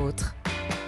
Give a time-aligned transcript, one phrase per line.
[0.00, 0.34] vôtre.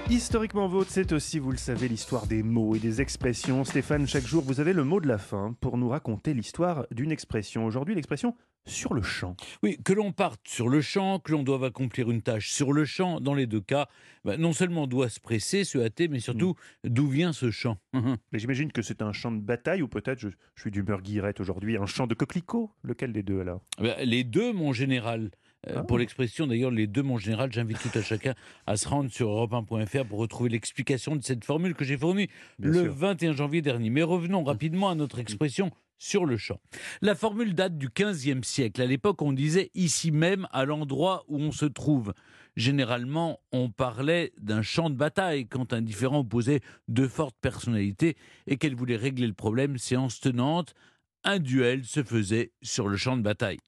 [0.09, 3.65] Historiquement vôtre, c'est aussi, vous le savez, l'histoire des mots et des expressions.
[3.65, 7.13] Stéphane, chaque jour, vous avez le mot de la fin pour nous raconter l'histoire d'une
[7.13, 7.65] expression.
[7.65, 8.37] Aujourd'hui, l'expression
[8.67, 9.37] sur le champ.
[9.63, 12.85] Oui, que l'on parte sur le champ, que l'on doive accomplir une tâche sur le
[12.85, 13.89] champ, dans les deux cas,
[14.25, 16.55] bah, non seulement on doit se presser, se hâter, mais surtout,
[16.85, 17.79] d'où vient ce champ?
[17.95, 21.41] Mais j'imagine que c'est un champ de bataille, ou peut-être, je, je suis d'humeur guillerette
[21.41, 22.71] aujourd'hui, un champ de coquelicots.
[22.83, 23.63] Lequel des deux alors?
[23.79, 25.31] Bah, Les deux, mon général.
[25.69, 25.85] Euh, Ah.
[25.85, 28.35] Pour l'expression, d'ailleurs, les deux, mon général, j'invite tout à chacun
[28.67, 32.71] à se rendre sur europe1.fr pour retrouver l'explication de cette formule que j'ai fournie Bien
[32.71, 32.95] le sûr.
[32.95, 33.91] 21 janvier dernier.
[33.91, 36.59] Mais revenons rapidement à notre expression sur le champ.
[37.03, 38.81] La formule date du 15e siècle.
[38.81, 42.15] À l'époque, on disait ici même, à l'endroit où on se trouve.
[42.57, 48.17] Généralement, on parlait d'un champ de bataille quand un différent opposait deux fortes personnalités
[48.47, 50.75] et qu'elle voulait régler le problème séance tenante.
[51.23, 53.59] Un duel se faisait sur le champ de bataille.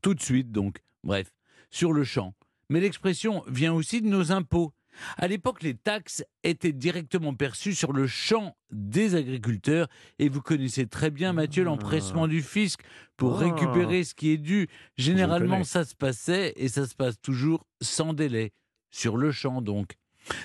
[0.00, 0.78] Tout de suite, donc.
[1.04, 1.30] Bref,
[1.72, 2.34] sur le champ.
[2.68, 4.72] Mais l'expression vient aussi de nos impôts.
[5.16, 9.88] À l'époque, les taxes étaient directement perçues sur le champ des agriculteurs
[10.18, 12.80] et vous connaissez très bien, Mathieu, l'empressement du fisc
[13.16, 13.46] pour Ah.
[13.46, 14.68] récupérer ce qui est dû.
[14.98, 18.52] Généralement, ça se passait et ça se passe toujours sans délai.
[18.90, 19.94] Sur le champ, donc.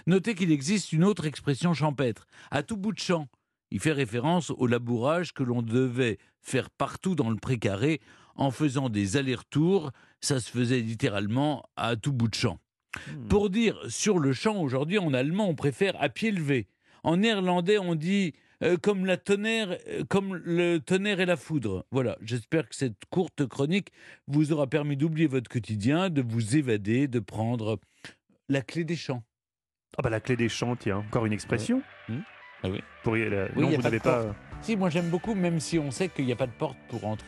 [0.08, 3.28] Notez qu'il existe une autre expression champêtre, à tout bout de champ.
[3.70, 8.00] Il fait référence au labourage que l'on devait faire partout dans le précaré
[8.38, 9.92] en faisant des allers-retours.
[10.22, 12.60] Ça se faisait littéralement à tout bout de champ.
[13.12, 13.28] Hmm.
[13.28, 16.68] Pour dire sur le champ, aujourd'hui en allemand, on préfère à pied levé.
[17.04, 21.86] En néerlandais, on dit euh, comme la tonnerre, euh, comme le tonnerre et la foudre.
[21.92, 23.90] Voilà, j'espère que cette courte chronique
[24.28, 27.80] vous aura permis d'oublier votre quotidien, de vous évader, de prendre
[28.50, 29.24] la clé des champs.
[29.98, 31.82] Ah bah la clé des champs, tiens, encore une expression
[32.64, 32.82] Ah oui.
[33.04, 34.36] Pour y- la- Oui, non, y vous n'avez pas...
[34.62, 37.06] Si, moi j'aime beaucoup, même si on sait qu'il n'y a pas de porte pour
[37.06, 37.26] entrer